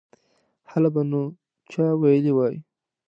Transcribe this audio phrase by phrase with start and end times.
[0.71, 1.21] هله به نو
[1.71, 2.55] چا ویلي وای.